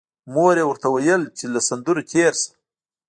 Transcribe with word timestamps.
مور 0.33 0.55
یې 0.59 0.65
ورته 0.67 0.87
ویل 0.93 1.23
چې 1.37 1.45
له 1.53 1.59
سندرو 1.67 2.01
تېر 2.11 2.33
شه 2.41 2.49